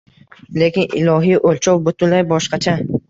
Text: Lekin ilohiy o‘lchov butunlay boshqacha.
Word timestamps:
Lekin 0.61 0.95
ilohiy 1.01 1.37
o‘lchov 1.51 1.85
butunlay 1.89 2.25
boshqacha. 2.33 2.75